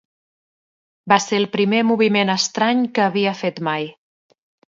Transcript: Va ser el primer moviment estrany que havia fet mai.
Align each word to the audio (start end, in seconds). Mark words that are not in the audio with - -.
Va 1.13 1.17
ser 1.25 1.35
el 1.41 1.45
primer 1.57 1.83
moviment 1.91 2.33
estrany 2.37 2.81
que 2.97 3.05
havia 3.09 3.37
fet 3.45 3.61
mai. 3.71 3.87